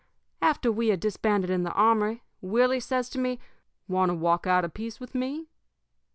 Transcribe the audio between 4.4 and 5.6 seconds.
out a piece with me?'